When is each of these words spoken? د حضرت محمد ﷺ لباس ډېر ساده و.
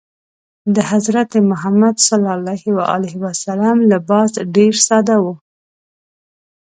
د 0.75 0.77
حضرت 0.91 1.31
محمد 1.49 1.95
ﷺ 2.07 3.75
لباس 3.91 4.31
ډېر 4.55 4.73
ساده 4.87 5.17
و. 5.23 5.25